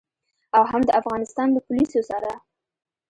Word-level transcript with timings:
او 0.57 0.63
هم 0.71 0.81
د 0.85 0.89
افغانستان 1.01 1.47
له 1.53 1.59
پوليسو 1.67 1.99
سره. 2.09 2.31